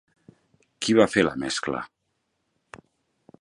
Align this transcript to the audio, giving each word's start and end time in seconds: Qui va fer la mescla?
Qui 0.85 0.95
va 0.99 1.07
fer 1.15 1.25
la 1.27 1.35
mescla? 1.43 1.83